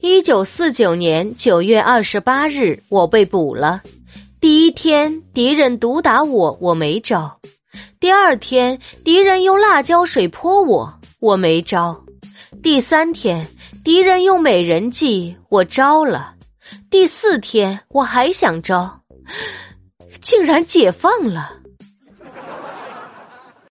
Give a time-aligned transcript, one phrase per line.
[0.00, 3.82] 一九四九年九月二十八日我被捕了。
[4.40, 7.40] 第一天敌人毒打我我没招。
[7.98, 12.04] 第二天敌人用辣椒水泼我我没招。
[12.62, 13.46] 第三天
[13.84, 16.34] 敌人用美人计我招了。
[16.90, 19.00] 第四天我还想招。
[20.20, 21.52] 竟然解放了。